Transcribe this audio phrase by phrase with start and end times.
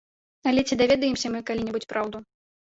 [0.51, 2.25] Але ці даведаемся мы калі-небудзь праўду?